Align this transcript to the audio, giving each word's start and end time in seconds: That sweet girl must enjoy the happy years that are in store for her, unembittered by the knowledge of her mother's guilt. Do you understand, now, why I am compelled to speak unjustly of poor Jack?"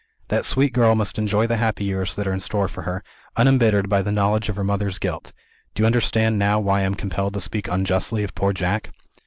That 0.29 0.45
sweet 0.45 0.73
girl 0.73 0.95
must 0.95 1.19
enjoy 1.19 1.45
the 1.45 1.57
happy 1.57 1.83
years 1.83 2.15
that 2.15 2.25
are 2.25 2.33
in 2.33 2.39
store 2.39 2.67
for 2.67 2.81
her, 2.81 3.03
unembittered 3.37 3.87
by 3.87 4.01
the 4.01 4.11
knowledge 4.11 4.49
of 4.49 4.55
her 4.55 4.63
mother's 4.63 4.97
guilt. 4.97 5.31
Do 5.75 5.83
you 5.83 5.85
understand, 5.85 6.39
now, 6.39 6.59
why 6.59 6.79
I 6.79 6.85
am 6.85 6.95
compelled 6.95 7.35
to 7.35 7.39
speak 7.39 7.67
unjustly 7.67 8.23
of 8.23 8.33
poor 8.33 8.51
Jack?" 8.51 8.89